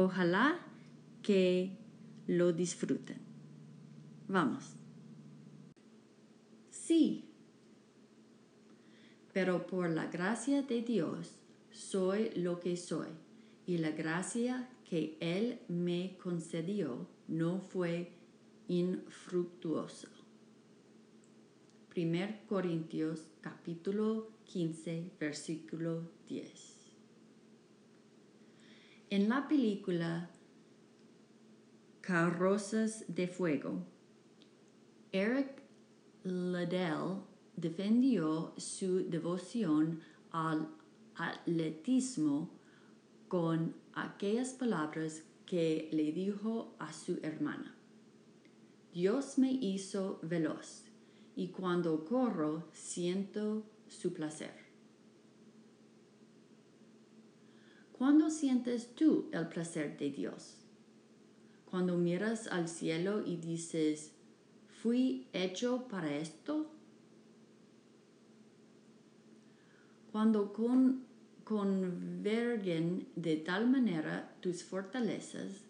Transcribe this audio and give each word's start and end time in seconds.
Ojalá 0.00 0.60
que 1.22 1.76
lo 2.28 2.52
disfruten. 2.52 3.18
Vamos. 4.28 4.76
Sí. 6.70 7.24
Pero 9.32 9.66
por 9.66 9.90
la 9.90 10.06
gracia 10.06 10.62
de 10.62 10.82
Dios 10.82 11.40
soy 11.72 12.30
lo 12.36 12.60
que 12.60 12.76
soy 12.76 13.08
y 13.66 13.78
la 13.78 13.90
gracia 13.90 14.68
que 14.88 15.16
Él 15.18 15.58
me 15.66 16.16
concedió 16.22 17.08
no 17.26 17.58
fue 17.58 18.12
infructuosa. 18.68 20.06
1 21.96 22.46
Corintios 22.48 23.26
capítulo 23.40 24.28
15 24.44 25.10
versículo 25.18 26.08
10. 26.28 26.77
En 29.10 29.30
la 29.30 29.48
película 29.48 30.28
Carrozas 32.02 33.06
de 33.08 33.26
Fuego, 33.26 33.82
Eric 35.12 35.62
Liddell 36.24 37.22
defendió 37.56 38.52
su 38.58 39.08
devoción 39.08 40.00
al 40.30 40.68
atletismo 41.14 42.50
con 43.28 43.74
aquellas 43.94 44.52
palabras 44.52 45.22
que 45.46 45.88
le 45.90 46.12
dijo 46.12 46.74
a 46.78 46.92
su 46.92 47.18
hermana. 47.22 47.74
Dios 48.92 49.38
me 49.38 49.50
hizo 49.50 50.20
veloz 50.22 50.84
y 51.34 51.48
cuando 51.48 52.04
corro 52.04 52.68
siento 52.72 53.64
su 53.88 54.12
placer. 54.12 54.67
¿Cuándo 57.98 58.30
sientes 58.30 58.94
tú 58.94 59.28
el 59.32 59.48
placer 59.48 59.98
de 59.98 60.10
Dios? 60.10 60.54
Cuando 61.68 61.96
miras 61.98 62.46
al 62.46 62.68
cielo 62.68 63.26
y 63.26 63.38
dices, 63.38 64.12
¿fui 64.68 65.26
hecho 65.32 65.88
para 65.88 66.16
esto? 66.16 66.70
Cuando 70.12 70.52
convergen 71.42 73.08
de 73.16 73.34
tal 73.34 73.68
manera 73.68 74.32
tus 74.40 74.62
fortalezas, 74.62 75.64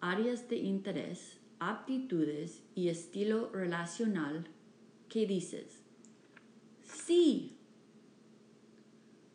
áreas 0.00 0.48
de 0.48 0.56
interés, 0.56 1.36
aptitudes 1.58 2.62
y 2.74 2.88
estilo 2.88 3.50
relacional, 3.52 4.48
¿qué 5.10 5.26
dices? 5.26 5.82
Sí. 6.82 7.58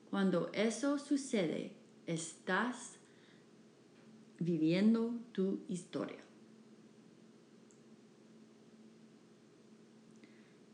Cuando 0.09 0.49
eso 0.51 0.97
sucede, 0.97 1.82
estás 2.07 2.97
viviendo 4.39 5.13
tu 5.31 5.63
historia. 5.69 6.19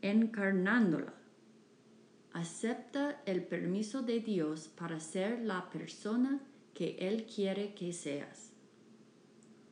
Encarnándola. 0.02 1.14
Acepta 2.32 3.22
el 3.26 3.42
permiso 3.42 4.02
de 4.02 4.20
Dios 4.20 4.68
para 4.68 5.00
ser 5.00 5.40
la 5.40 5.68
persona 5.70 6.40
que 6.74 6.96
Él 7.00 7.26
quiere 7.26 7.74
que 7.74 7.92
seas. 7.92 8.52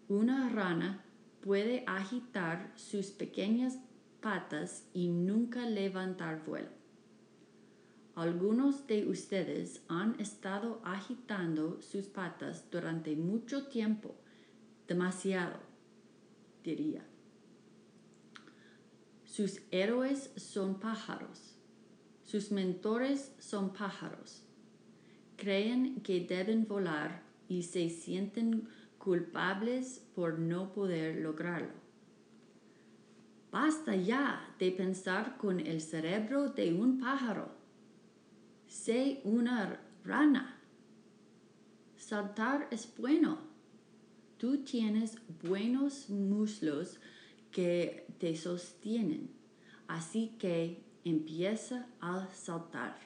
Una 0.08 0.48
rana 0.48 1.04
puede 1.40 1.84
agitar 1.86 2.72
sus 2.76 3.06
pequeñas 3.06 3.78
patas 4.20 4.88
y 4.92 5.08
nunca 5.08 5.66
levantar 5.66 6.44
vuelo. 6.44 6.77
Algunos 8.18 8.88
de 8.88 9.06
ustedes 9.06 9.80
han 9.86 10.18
estado 10.18 10.80
agitando 10.82 11.80
sus 11.80 12.06
patas 12.06 12.68
durante 12.68 13.14
mucho 13.14 13.68
tiempo, 13.68 14.12
demasiado, 14.88 15.60
diría. 16.64 17.06
Sus 19.22 19.60
héroes 19.70 20.32
son 20.34 20.80
pájaros. 20.80 21.54
Sus 22.24 22.50
mentores 22.50 23.32
son 23.38 23.72
pájaros. 23.72 24.42
Creen 25.36 26.00
que 26.00 26.18
deben 26.18 26.66
volar 26.66 27.22
y 27.48 27.62
se 27.62 27.88
sienten 27.88 28.68
culpables 28.98 30.04
por 30.16 30.40
no 30.40 30.72
poder 30.72 31.20
lograrlo. 31.20 31.78
Basta 33.52 33.94
ya 33.94 34.56
de 34.58 34.72
pensar 34.72 35.36
con 35.36 35.60
el 35.60 35.80
cerebro 35.80 36.48
de 36.48 36.74
un 36.74 36.98
pájaro 36.98 37.57
Sé 38.68 39.22
una 39.24 39.80
rana. 40.04 40.60
Saltar 41.96 42.68
es 42.70 42.94
bueno. 42.96 43.38
Tú 44.36 44.58
tienes 44.58 45.16
buenos 45.42 46.10
muslos 46.10 47.00
que 47.50 48.06
te 48.18 48.36
sostienen. 48.36 49.30
Así 49.88 50.36
que 50.38 50.82
empieza 51.04 51.88
a 52.00 52.28
saltar. 52.32 52.98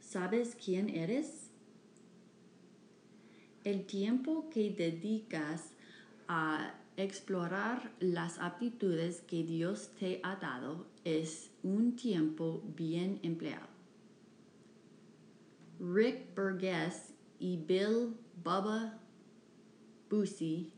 ¿Sabes 0.00 0.56
quién 0.62 0.90
eres? 0.90 1.48
El 3.64 3.86
tiempo 3.86 4.50
que 4.50 4.70
dedicas 4.70 5.70
a 6.26 6.74
explorar 6.96 7.92
las 8.00 8.38
aptitudes 8.38 9.22
que 9.22 9.44
Dios 9.44 9.90
te 9.98 10.20
ha 10.22 10.36
dado 10.36 10.86
es 11.04 11.50
un 11.62 11.96
tiempo 11.96 12.62
bien 12.76 13.18
empleado. 13.22 13.66
Rick 15.80 16.34
Burgess 16.36 17.12
y 17.38 17.56
Bill 17.56 18.14
Bubba 18.44 18.98
Bussy 20.08 20.72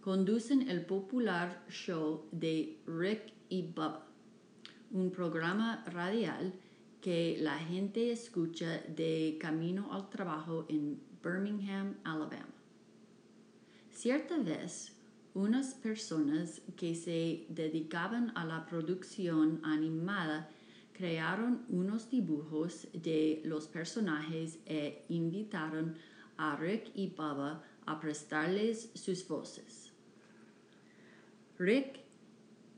conducen 0.00 0.68
el 0.68 0.84
popular 0.84 1.64
show 1.68 2.26
de 2.32 2.78
Rick 2.86 3.32
y 3.48 3.62
Bubba, 3.62 4.06
un 4.90 5.10
programa 5.10 5.84
radial 5.86 6.52
que 7.00 7.36
la 7.38 7.58
gente 7.58 8.10
escucha 8.10 8.82
de 8.88 9.36
camino 9.38 9.92
al 9.92 10.08
trabajo 10.08 10.64
en 10.68 10.98
Birmingham, 11.22 11.96
Alabama. 12.02 12.48
Cierta 13.90 14.38
vez, 14.38 14.93
unas 15.34 15.74
personas 15.74 16.62
que 16.76 16.94
se 16.94 17.46
dedicaban 17.48 18.32
a 18.36 18.44
la 18.44 18.64
producción 18.66 19.60
animada 19.64 20.48
crearon 20.92 21.64
unos 21.68 22.08
dibujos 22.08 22.86
de 22.92 23.42
los 23.44 23.66
personajes 23.66 24.60
e 24.64 25.04
invitaron 25.08 25.96
a 26.36 26.54
Rick 26.56 26.92
y 26.94 27.08
Bubba 27.08 27.64
a 27.84 27.98
prestarles 27.98 28.90
sus 28.94 29.26
voces. 29.26 29.92
Rick 31.58 32.00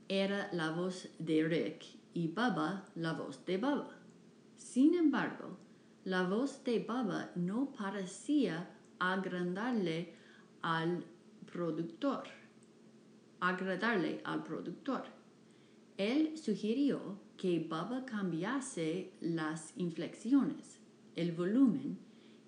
era 0.09 0.49
la 0.51 0.71
voz 0.71 1.09
de 1.19 1.47
Rick 1.47 1.85
y 2.15 2.27
Bubba 2.27 2.85
la 2.95 3.13
voz 3.13 3.45
de 3.45 3.57
Bubba. 3.57 3.95
Sin 4.57 4.95
embargo, 4.95 5.57
la 6.05 6.23
voz 6.23 6.63
de 6.63 6.79
Bubba 6.79 7.29
no 7.35 7.71
parecía 7.77 8.67
agrandarle 8.97 10.15
al 10.63 11.03
productor 11.45 12.36
agradarle 13.39 14.21
al 14.23 14.43
productor. 14.43 15.03
Él 15.97 16.37
sugirió 16.37 17.19
que 17.37 17.65
Baba 17.67 18.05
cambiase 18.05 19.11
las 19.21 19.73
inflexiones, 19.77 20.79
el 21.15 21.31
volumen 21.31 21.97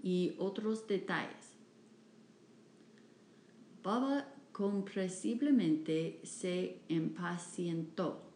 y 0.03 0.35
otros 0.37 0.87
detalles. 0.87 1.55
Baba 3.83 4.27
comprensiblemente 4.51 6.19
se 6.23 6.81
impacientó. 6.89 8.29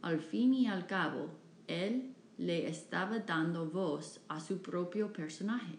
Al 0.00 0.20
fin 0.20 0.54
y 0.54 0.66
al 0.66 0.86
cabo, 0.86 1.28
él 1.66 2.14
le 2.38 2.66
estaba 2.66 3.18
dando 3.20 3.66
voz 3.66 4.20
a 4.28 4.40
su 4.40 4.62
propio 4.62 5.12
personaje. 5.12 5.78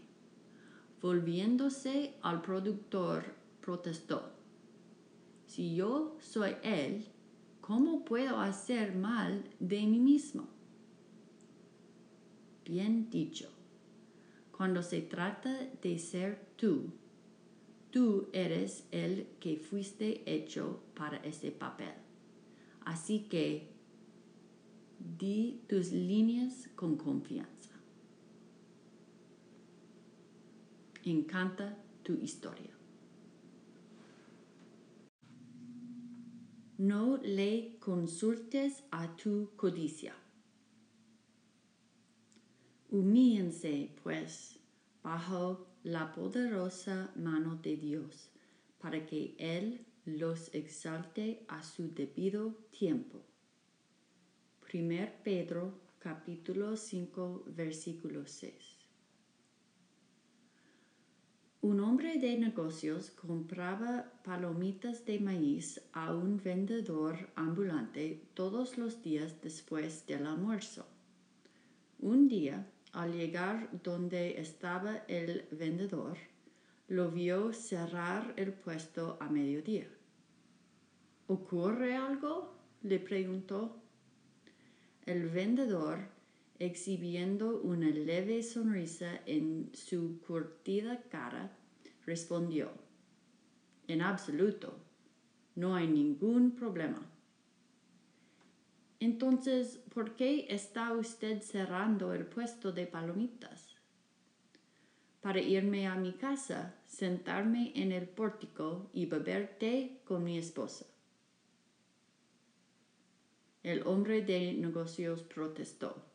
Volviéndose 1.02 2.14
al 2.22 2.42
productor, 2.42 3.26
protestó. 3.60 4.32
Si 5.54 5.76
yo 5.76 6.18
soy 6.20 6.56
él, 6.64 7.06
¿cómo 7.62 8.04
puedo 8.06 8.40
hacer 8.40 8.96
mal 8.96 9.44
de 9.60 9.86
mí 9.86 10.00
mismo? 10.00 10.48
Bien 12.66 13.12
dicho. 13.12 13.52
Cuando 14.52 14.82
se 14.82 15.02
trata 15.02 15.70
de 15.80 16.00
ser 16.00 16.44
tú, 16.56 16.92
tú 17.92 18.30
eres 18.34 18.88
el 18.90 19.28
que 19.40 19.58
fuiste 19.58 20.24
hecho 20.26 20.82
para 20.96 21.18
ese 21.18 21.52
papel. 21.52 21.94
Así 22.84 23.28
que 23.30 23.70
di 24.98 25.62
tus 25.68 25.92
líneas 25.92 26.68
con 26.76 26.98
confianza. 26.98 27.70
Encanta 31.04 31.78
tu 32.02 32.14
historia. 32.14 32.74
No 36.80 37.18
le 37.18 37.78
consultes 37.80 38.84
a 38.90 39.16
tu 39.16 39.52
codicia. 39.56 40.16
Humíense, 42.90 43.92
pues, 44.02 44.60
bajo 45.04 45.68
la 45.84 46.12
poderosa 46.12 47.12
mano 47.16 47.58
de 47.58 47.78
Dios, 47.78 48.30
para 48.80 49.06
que 49.06 49.36
Él 49.38 49.86
los 50.06 50.52
exalte 50.56 51.46
a 51.48 51.62
su 51.62 51.94
debido 51.94 52.56
tiempo. 52.72 53.22
1 54.74 55.12
Pedro 55.24 55.80
capítulo 56.00 56.76
5 56.76 57.44
versículo 57.56 58.26
6. 58.26 58.73
Un 61.64 61.80
hombre 61.80 62.20
de 62.20 62.38
negocios 62.38 63.10
compraba 63.12 64.12
palomitas 64.26 65.06
de 65.06 65.18
maíz 65.18 65.80
a 65.94 66.14
un 66.14 66.36
vendedor 66.44 67.30
ambulante 67.36 68.22
todos 68.34 68.78
los 68.78 69.02
días 69.02 69.42
después 69.42 70.06
del 70.06 70.28
almuerzo. 70.28 70.86
Un 72.00 72.28
día, 72.28 72.68
al 72.92 73.14
llegar 73.14 73.70
donde 73.82 74.42
estaba 74.42 75.06
el 75.08 75.48
vendedor, 75.52 76.18
lo 76.90 77.10
vio 77.12 77.54
cerrar 77.54 78.34
el 78.36 78.52
puesto 78.52 79.16
a 79.22 79.30
mediodía. 79.30 79.88
¿Ocurre 81.28 81.96
algo? 81.96 82.58
le 82.82 83.00
preguntó. 83.00 83.82
El 85.06 85.30
vendedor, 85.30 86.10
exhibiendo 86.66 87.62
una 87.62 87.90
leve 87.90 88.42
sonrisa 88.44 89.22
en 89.26 89.70
su 89.74 90.20
curtida 90.22 91.02
cara, 91.10 91.56
respondió, 92.06 92.72
En 93.88 94.02
absoluto, 94.02 94.80
no 95.56 95.76
hay 95.76 95.88
ningún 95.88 96.52
problema. 96.52 97.06
Entonces, 99.00 99.82
¿por 99.94 100.16
qué 100.16 100.48
está 100.50 100.94
usted 100.94 101.42
cerrando 101.42 102.14
el 102.14 102.26
puesto 102.26 102.72
de 102.72 102.88
palomitas? 102.88 103.76
Para 105.22 105.42
irme 105.42 105.88
a 105.88 105.96
mi 105.96 106.14
casa, 106.14 106.76
sentarme 106.86 107.74
en 107.76 107.92
el 107.92 108.08
pórtico 108.08 108.90
y 108.94 109.06
beber 109.06 109.58
té 109.60 110.02
con 110.06 110.24
mi 110.24 110.38
esposa. 110.38 110.86
El 113.64 113.86
hombre 113.88 114.22
de 114.22 114.54
negocios 114.54 115.24
protestó. 115.24 116.13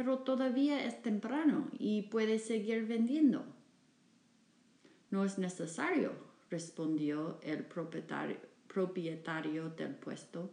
Pero 0.00 0.20
todavía 0.20 0.82
es 0.86 1.02
temprano 1.02 1.68
y 1.78 2.04
puede 2.04 2.38
seguir 2.38 2.86
vendiendo. 2.86 3.44
No 5.10 5.26
es 5.26 5.36
necesario, 5.36 6.14
respondió 6.48 7.38
el 7.42 7.66
propietario, 7.66 9.68
del 9.76 9.94
puesto. 9.96 10.48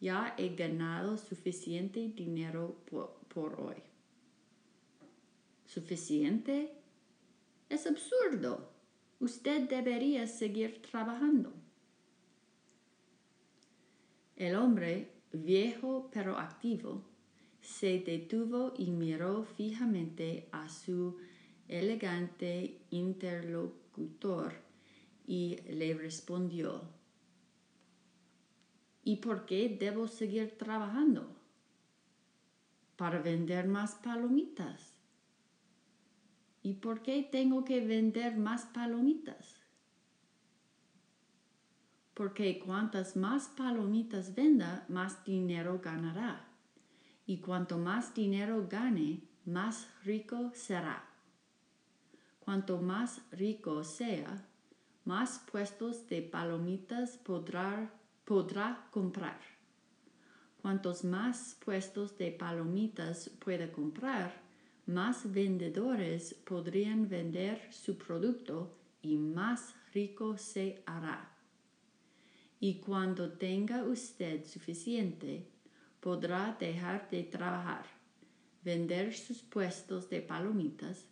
Ya 0.00 0.34
he 0.38 0.56
ganado 0.56 1.18
suficiente 1.18 2.08
dinero 2.08 2.74
por 2.88 3.60
hoy. 3.60 3.82
¿Suficiente? 5.66 6.72
Es 7.68 7.86
absurdo. 7.86 8.72
Usted 9.18 9.68
debería 9.68 10.26
seguir 10.26 10.80
trabajando. 10.80 11.52
El 14.36 14.54
hombre 14.54 15.10
viejo 15.32 16.08
pero 16.10 16.38
activo, 16.38 17.09
se 17.60 18.00
detuvo 18.00 18.74
y 18.76 18.90
miró 18.90 19.44
fijamente 19.44 20.48
a 20.52 20.68
su 20.68 21.18
elegante 21.68 22.80
interlocutor 22.90 24.54
y 25.26 25.58
le 25.68 25.94
respondió, 25.94 26.82
¿Y 29.02 29.16
por 29.16 29.46
qué 29.46 29.76
debo 29.80 30.08
seguir 30.08 30.58
trabajando? 30.58 31.34
Para 32.96 33.20
vender 33.20 33.66
más 33.66 33.94
palomitas. 33.94 34.94
¿Y 36.62 36.74
por 36.74 37.02
qué 37.02 37.22
tengo 37.22 37.64
que 37.64 37.80
vender 37.80 38.36
más 38.36 38.66
palomitas? 38.66 39.60
porque 42.20 42.58
cuantas 42.58 43.16
más 43.16 43.48
palomitas 43.48 44.34
venda, 44.34 44.84
más 44.90 45.24
dinero 45.24 45.80
ganará. 45.82 46.49
Y 47.30 47.36
cuanto 47.36 47.78
más 47.78 48.12
dinero 48.12 48.66
gane, 48.68 49.20
más 49.46 49.86
rico 50.04 50.50
será. 50.52 51.04
Cuanto 52.40 52.78
más 52.82 53.20
rico 53.30 53.84
sea, 53.84 54.44
más 55.04 55.40
puestos 55.48 56.08
de 56.08 56.22
palomitas 56.22 57.18
podrá, 57.18 57.88
podrá 58.24 58.88
comprar. 58.90 59.38
Cuantos 60.60 61.04
más 61.04 61.56
puestos 61.64 62.18
de 62.18 62.32
palomitas 62.32 63.28
pueda 63.38 63.70
comprar, 63.70 64.32
más 64.86 65.30
vendedores 65.30 66.34
podrían 66.34 67.08
vender 67.08 67.72
su 67.72 67.96
producto 67.96 68.76
y 69.02 69.16
más 69.18 69.72
rico 69.94 70.36
se 70.36 70.82
hará 70.84 71.30
y 72.60 72.74
cuando 72.74 73.32
tenga 73.32 73.84
usted 73.84 74.44
suficiente, 74.44 75.46
podrá 76.00 76.56
dejar 76.58 77.08
de 77.10 77.22
trabajar, 77.22 77.84
vender 78.64 79.14
sus 79.14 79.42
puestos 79.42 80.08
de 80.08 80.22
palomitas, 80.22 81.04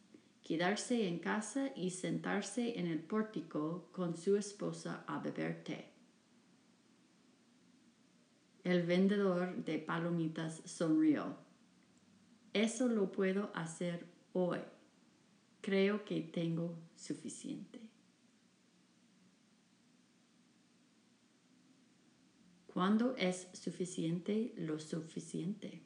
quedarse 0.43 1.07
en 1.07 1.19
casa 1.19 1.71
y 1.77 1.91
sentarse 1.91 2.79
en 2.79 2.87
el 2.87 3.01
pórtico 3.01 3.89
con 3.93 4.17
su 4.17 4.37
esposa 4.37 5.05
a 5.07 5.19
beber 5.19 5.63
té. 5.63 5.93
El 8.65 8.83
vendedor 8.83 9.65
de 9.65 9.79
palomitas 9.79 10.63
sonrió. 10.65 11.37
Eso 12.53 12.89
lo 12.89 13.13
puedo 13.13 13.51
hacer 13.55 14.07
hoy. 14.33 14.59
Creo 15.61 16.05
que 16.05 16.21
tengo 16.21 16.75
suficiente. 16.97 17.81
¿Cuándo 22.79 23.17
es 23.17 23.49
suficiente 23.55 24.55
lo 24.57 24.79
suficiente? 24.79 25.83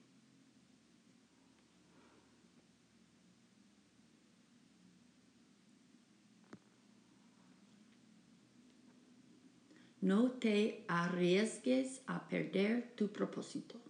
No 10.02 10.32
te 10.32 10.84
arriesgues 10.86 12.02
a 12.06 12.28
perder 12.28 12.92
tu 12.94 13.10
propósito. 13.10 13.80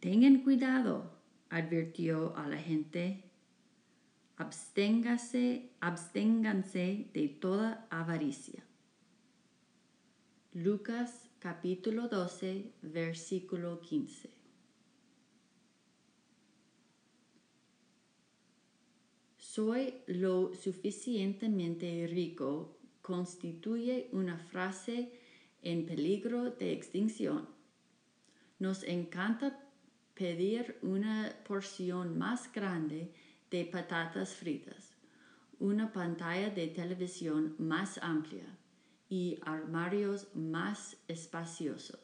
Tengan 0.00 0.42
cuidado, 0.42 1.18
advirtió 1.48 2.36
a 2.36 2.46
la 2.46 2.58
gente. 2.58 3.24
Absténgase, 4.36 5.70
absténganse 5.80 7.08
de 7.14 7.28
toda 7.28 7.86
avaricia. 7.88 8.66
Lucas 10.56 11.10
capítulo 11.40 12.06
12, 12.06 12.74
versículo 12.82 13.80
15. 13.80 14.30
Soy 19.36 19.94
lo 20.06 20.54
suficientemente 20.54 22.06
rico 22.06 22.78
constituye 23.02 24.08
una 24.12 24.38
frase 24.38 25.18
en 25.60 25.86
peligro 25.86 26.52
de 26.52 26.72
extinción. 26.72 27.48
Nos 28.60 28.84
encanta 28.84 29.58
pedir 30.14 30.78
una 30.82 31.34
porción 31.48 32.16
más 32.16 32.52
grande 32.52 33.12
de 33.50 33.64
patatas 33.64 34.34
fritas, 34.34 34.94
una 35.58 35.92
pantalla 35.92 36.50
de 36.50 36.68
televisión 36.68 37.56
más 37.58 37.98
amplia 38.00 38.56
y 39.14 39.38
armarios 39.42 40.26
más 40.34 40.96
espaciosos. 41.06 42.00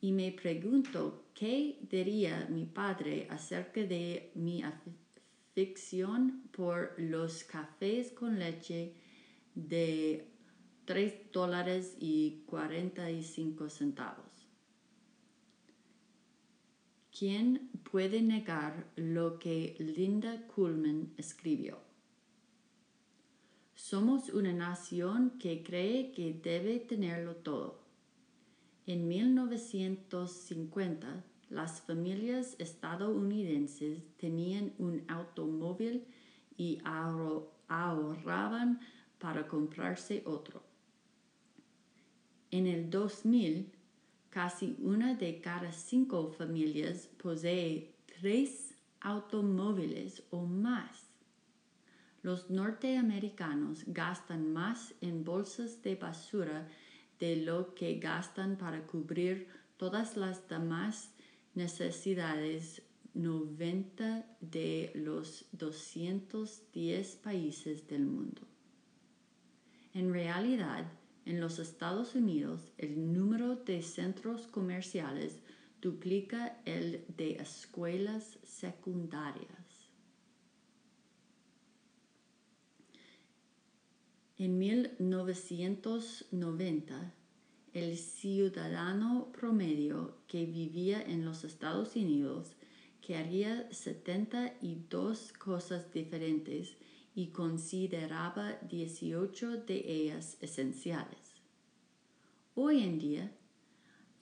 Y 0.00 0.12
me 0.12 0.32
pregunto 0.32 1.26
qué 1.34 1.78
diría 1.90 2.48
mi 2.48 2.64
padre 2.64 3.26
acerca 3.28 3.82
de 3.82 4.32
mi 4.34 4.62
afición 4.62 6.48
por 6.52 6.94
los 6.96 7.44
cafés 7.44 8.12
con 8.12 8.38
leche 8.38 8.94
de 9.54 10.26
3 10.86 11.32
dólares 11.32 11.98
y 12.00 12.44
45 12.46 13.68
centavos. 13.68 14.48
¿Quién 17.10 17.68
puede 17.90 18.22
negar 18.22 18.90
lo 18.96 19.38
que 19.38 19.76
Linda 19.78 20.46
Kuhlman 20.46 21.12
escribió? 21.18 21.89
Somos 23.82 24.28
una 24.28 24.52
nación 24.52 25.38
que 25.40 25.64
cree 25.64 26.12
que 26.12 26.34
debe 26.34 26.80
tenerlo 26.80 27.36
todo. 27.36 27.80
En 28.86 29.08
1950, 29.08 31.24
las 31.48 31.80
familias 31.80 32.56
estadounidenses 32.58 34.02
tenían 34.18 34.74
un 34.78 35.02
automóvil 35.08 36.04
y 36.58 36.82
ahorraban 37.68 38.80
para 39.18 39.48
comprarse 39.48 40.24
otro. 40.26 40.62
En 42.50 42.66
el 42.66 42.90
2000, 42.90 43.72
casi 44.28 44.76
una 44.78 45.14
de 45.14 45.40
cada 45.40 45.72
cinco 45.72 46.30
familias 46.30 47.08
posee 47.20 47.94
tres 48.04 48.74
automóviles 49.00 50.22
o 50.30 50.44
más. 50.44 51.09
Los 52.22 52.50
norteamericanos 52.50 53.84
gastan 53.86 54.52
más 54.52 54.94
en 55.00 55.24
bolsas 55.24 55.82
de 55.82 55.94
basura 55.94 56.68
de 57.18 57.36
lo 57.36 57.74
que 57.74 57.98
gastan 57.98 58.56
para 58.56 58.86
cubrir 58.86 59.48
todas 59.76 60.16
las 60.16 60.48
demás 60.48 61.14
necesidades 61.54 62.82
90 63.14 64.26
de 64.40 64.92
los 64.94 65.46
210 65.52 67.16
países 67.16 67.88
del 67.88 68.06
mundo. 68.06 68.42
En 69.94 70.12
realidad, 70.12 70.84
en 71.24 71.40
los 71.40 71.58
Estados 71.58 72.14
Unidos, 72.14 72.72
el 72.78 73.12
número 73.12 73.56
de 73.56 73.82
centros 73.82 74.46
comerciales 74.46 75.40
duplica 75.80 76.60
el 76.64 77.04
de 77.16 77.32
escuelas 77.32 78.38
secundarias. 78.42 79.59
En 84.40 84.58
1990, 84.58 87.14
el 87.74 87.96
ciudadano 87.98 89.30
promedio 89.38 90.16
que 90.26 90.46
vivía 90.46 91.02
en 91.02 91.26
los 91.26 91.44
Estados 91.44 91.94
Unidos 91.94 92.52
quería 93.02 93.70
72 93.70 95.34
cosas 95.34 95.92
diferentes 95.92 96.74
y 97.14 97.26
consideraba 97.32 98.54
18 98.66 99.58
de 99.58 99.84
ellas 99.86 100.38
esenciales. 100.40 101.34
Hoy 102.54 102.82
en 102.82 102.98
día, 102.98 103.30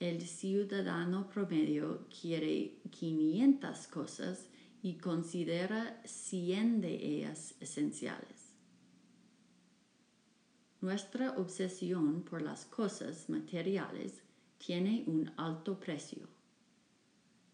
el 0.01 0.27
ciudadano 0.27 1.29
promedio 1.29 2.07
quiere 2.09 2.81
500 2.91 3.87
cosas 3.87 4.49
y 4.83 4.95
considera 4.95 6.01
100 6.03 6.81
de 6.81 6.95
ellas 6.95 7.55
esenciales. 7.61 8.38
Nuestra 10.81 11.31
obsesión 11.31 12.21
por 12.21 12.41
las 12.41 12.65
cosas 12.65 13.29
materiales 13.29 14.23
tiene 14.57 15.03
un 15.07 15.29
alto 15.35 15.77
precio. 15.77 16.29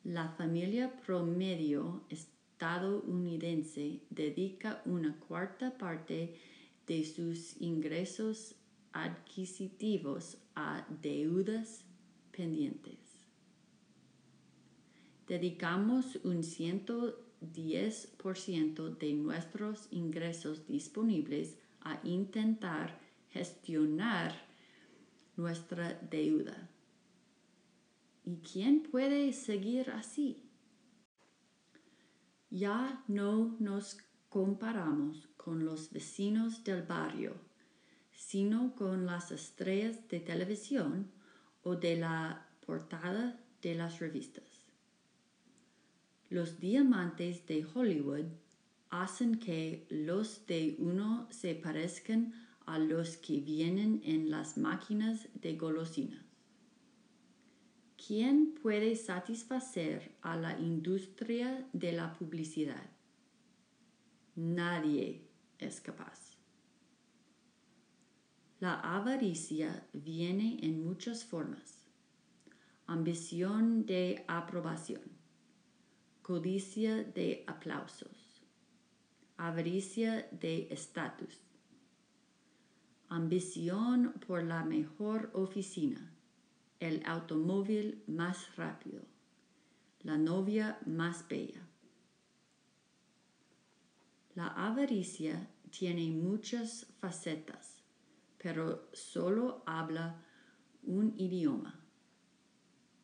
La 0.04 0.30
familia 0.30 0.96
promedio 1.02 2.04
estadounidense 2.10 4.02
dedica 4.12 4.84
una 4.86 5.16
cuarta 5.28 5.76
parte 5.76 6.36
de 6.86 7.04
sus 7.04 7.60
ingresos 7.60 8.54
adquisitivos 8.94 10.38
a 10.56 10.86
deudas 11.02 11.84
pendientes. 12.32 13.00
Dedicamos 15.28 16.20
un 16.24 16.44
110% 16.44 18.98
de 19.00 19.14
nuestros 19.14 19.88
ingresos 19.90 20.68
disponibles 20.68 21.58
a 21.82 22.00
intentar 22.04 23.04
gestionar 23.36 24.34
nuestra 25.36 25.94
deuda. 26.10 26.70
¿Y 28.24 28.38
quién 28.38 28.82
puede 28.82 29.34
seguir 29.34 29.90
así? 29.90 30.50
Ya 32.50 33.04
no 33.10 33.58
nos 33.60 33.98
comparamos 34.30 35.28
con 35.36 35.66
los 35.66 35.92
vecinos 35.92 36.64
del 36.64 36.84
barrio, 36.84 37.34
sino 38.14 38.74
con 38.74 39.06
las 39.06 39.32
estrellas 39.32 40.08
de 40.08 40.22
televisión 40.22 41.12
o 41.64 41.76
de 41.76 41.98
la 41.98 42.48
portada 42.66 43.38
de 43.62 43.76
las 43.76 44.00
revistas. 44.00 44.50
Los 46.30 46.62
diamantes 46.62 47.46
de 47.48 47.66
Hollywood 47.66 48.28
hacen 48.90 49.40
que 49.40 49.88
los 49.90 50.48
de 50.48 50.78
uno 50.80 51.28
se 51.32 51.54
parezcan 51.54 52.45
a 52.66 52.80
los 52.80 53.18
que 53.18 53.40
vienen 53.40 54.02
en 54.04 54.30
las 54.30 54.58
máquinas 54.58 55.28
de 55.34 55.56
golosinas. 55.56 56.26
¿Quién 57.98 58.54
puede 58.62 58.96
satisfacer 58.96 60.16
a 60.22 60.36
la 60.36 60.60
industria 60.60 61.68
de 61.74 61.92
la 61.92 62.14
publicidad? 62.14 62.90
Nadie 64.36 65.28
es 65.58 65.82
capaz. 65.82 66.36
La 68.60 68.80
avaricia 68.80 69.88
viene 69.94 70.60
en 70.62 70.84
muchas 70.84 71.26
formas. 71.26 71.84
Ambición 72.88 73.86
de 73.86 74.24
aprobación, 74.28 75.02
codicia 76.22 77.04
de 77.04 77.44
aplausos, 77.48 78.44
avaricia 79.38 80.28
de 80.32 80.68
estatus, 80.70 81.40
ambición 83.16 84.14
por 84.28 84.44
la 84.44 84.66
mejor 84.66 85.30
oficina, 85.34 86.12
el 86.82 87.02
automóvil 87.06 88.04
más 88.08 88.56
rápido, 88.58 89.04
la 90.02 90.18
novia 90.18 90.78
más 90.86 91.26
bella. 91.30 91.62
La 94.36 94.48
avaricia 94.48 95.50
tiene 95.70 96.12
muchas 96.12 96.88
facetas, 97.00 97.82
pero 98.38 98.90
solo 98.92 99.64
habla 99.66 100.22
un 100.84 101.14
idioma, 101.18 101.80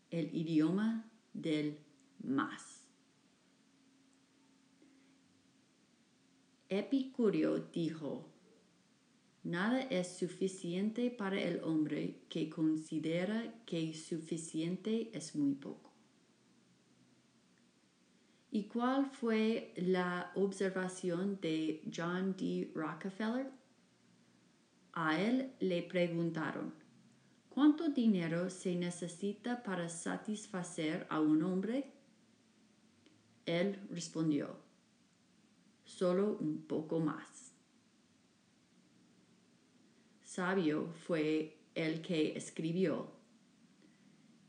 el 0.10 0.36
idioma 0.36 1.10
del 1.34 1.80
más. 2.22 2.82
Epicurio 6.68 7.60
dijo, 7.60 8.31
Nada 9.44 9.82
es 9.82 10.18
suficiente 10.18 11.10
para 11.10 11.42
el 11.42 11.64
hombre 11.64 12.22
que 12.30 12.48
considera 12.48 13.64
que 13.66 13.92
suficiente 13.94 15.10
es 15.18 15.36
muy 15.36 15.56
poco. 15.56 15.92
¿Y 18.52 18.66
cuál 18.66 19.08
fue 19.08 19.74
la 19.78 20.32
observación 20.36 21.40
de 21.42 21.82
John 21.92 22.36
D. 22.38 22.72
Rockefeller? 22.76 23.50
A 24.94 25.20
él 25.20 25.54
le 25.60 25.82
preguntaron, 25.84 26.74
¿cuánto 27.50 27.90
dinero 27.90 28.50
se 28.52 28.76
necesita 28.76 29.64
para 29.64 29.90
satisfacer 29.90 31.08
a 31.10 31.20
un 31.20 31.42
hombre? 31.42 31.92
Él 33.48 33.80
respondió, 33.90 34.60
solo 35.84 36.38
un 36.40 36.62
poco 36.68 37.00
más 37.00 37.51
sabio 40.34 40.94
fue 41.06 41.58
el 41.76 42.02
que 42.02 42.38
escribió, 42.38 43.12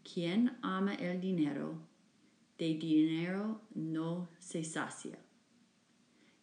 quien 0.05 0.57
ama 0.63 0.95
el 0.95 1.21
dinero, 1.21 1.77
de 2.57 2.75
dinero 2.75 3.61
no 3.75 4.29
se 4.39 4.63
sacia. 4.63 5.19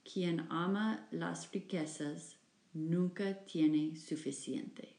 Quien 0.03 0.41
ama 0.49 1.07
las 1.11 1.49
riquezas 1.53 2.35
nunca 2.73 3.45
tiene 3.45 3.95
suficiente. 3.95 4.97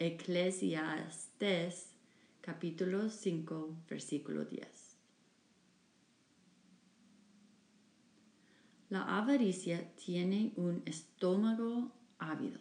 Eclesiastes 0.00 1.92
capítulo 2.40 3.08
5, 3.08 3.76
versículo 3.88 4.44
10. 4.44 4.83
La 8.90 9.18
avaricia 9.18 9.94
tiene 9.96 10.52
un 10.56 10.82
estómago 10.84 11.90
ávido. 12.18 12.60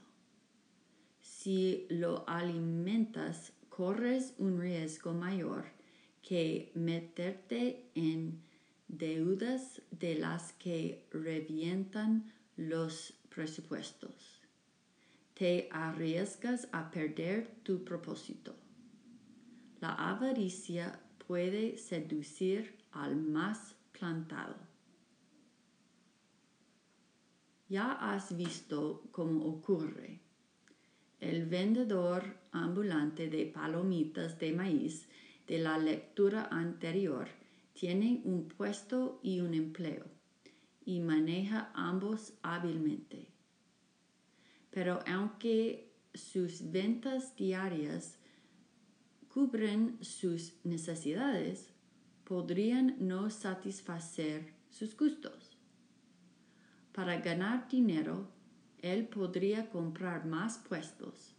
Si 1.21 1.85
lo 1.89 2.27
alimentas, 2.27 3.51
corres 3.69 4.33
un 4.37 4.59
riesgo 4.59 5.13
mayor 5.13 5.65
que 6.21 6.71
meterte 6.75 7.89
en 7.95 8.41
deudas 8.87 9.81
de 9.91 10.15
las 10.15 10.53
que 10.53 11.05
revientan 11.11 12.31
los 12.55 13.13
presupuestos. 13.29 14.41
Te 15.33 15.67
arriesgas 15.71 16.67
a 16.71 16.91
perder 16.91 17.47
tu 17.63 17.83
propósito. 17.83 18.55
La 19.81 19.93
avaricia 19.93 20.99
puede 21.27 21.77
seducir 21.77 22.77
al 22.91 23.15
más 23.15 23.75
plantado. 23.91 24.72
Ya 27.73 27.93
has 27.93 28.37
visto 28.37 29.01
cómo 29.11 29.45
ocurre. 29.45 30.19
El 31.19 31.47
vendedor 31.47 32.37
ambulante 32.51 33.31
de 33.31 33.47
palomitas 33.47 34.37
de 34.37 34.51
maíz 34.51 35.09
de 35.47 35.57
la 35.57 35.79
lectura 35.79 36.49
anterior 36.51 37.27
tiene 37.73 38.21
un 38.25 38.47
puesto 38.47 39.19
y 39.23 39.39
un 39.39 39.55
empleo 39.55 40.05
y 40.85 40.99
maneja 40.99 41.71
ambos 41.73 42.33
hábilmente. 42.43 43.29
Pero 44.69 44.99
aunque 45.07 45.95
sus 46.13 46.69
ventas 46.69 47.35
diarias 47.35 48.19
cubren 49.29 49.97
sus 50.03 50.53
necesidades, 50.63 51.73
podrían 52.23 52.97
no 52.99 53.31
satisfacer 53.31 54.53
sus 54.69 54.95
gustos. 54.95 55.52
Para 56.93 57.17
ganar 57.17 57.67
dinero, 57.67 58.27
él 58.81 59.07
podría 59.07 59.69
comprar 59.69 60.25
más 60.25 60.59
puestos. 60.59 61.35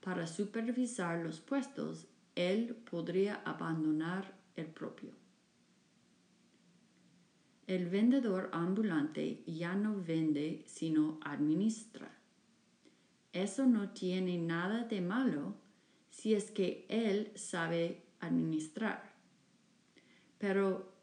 Para 0.00 0.26
supervisar 0.26 1.18
los 1.22 1.40
puestos, 1.40 2.06
él 2.34 2.74
podría 2.90 3.42
abandonar 3.44 4.34
el 4.56 4.66
propio. 4.66 5.10
El 7.66 7.88
vendedor 7.90 8.48
ambulante 8.52 9.42
ya 9.46 9.74
no 9.74 10.00
vende, 10.00 10.64
sino 10.66 11.18
administra. 11.22 12.10
Eso 13.32 13.66
no 13.66 13.90
tiene 13.90 14.38
nada 14.38 14.84
de 14.84 15.00
malo 15.00 15.56
si 16.08 16.34
es 16.34 16.50
que 16.50 16.86
él 16.88 17.32
sabe 17.34 18.04
administrar. 18.20 19.12
Pero 20.38 20.95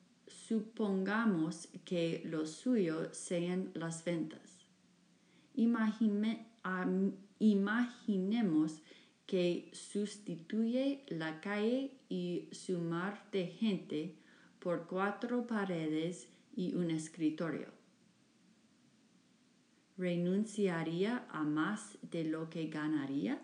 supongamos 0.47 1.69
que 1.85 2.21
lo 2.25 2.45
suyo 2.45 3.13
sean 3.13 3.71
las 3.73 4.03
ventas. 4.03 4.65
imaginemos 7.39 8.81
que 9.25 9.71
sustituye 9.73 11.05
la 11.07 11.39
calle 11.39 11.91
y 12.09 12.49
su 12.51 12.79
mar 12.79 13.25
de 13.31 13.47
gente 13.47 14.15
por 14.59 14.87
cuatro 14.87 15.47
paredes 15.47 16.27
y 16.55 16.73
un 16.75 16.91
escritorio. 16.91 17.67
¿Renunciaría 19.97 21.25
a 21.29 21.43
más 21.43 21.97
de 22.01 22.23
lo 22.25 22.49
que 22.49 22.67
ganaría? 22.67 23.41